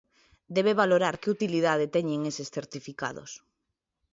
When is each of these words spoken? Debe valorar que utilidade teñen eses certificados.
Debe 0.55 0.79
valorar 0.81 1.15
que 1.21 1.31
utilidade 1.35 1.91
teñen 1.95 2.19
eses 2.31 2.51
certificados. 2.57 3.31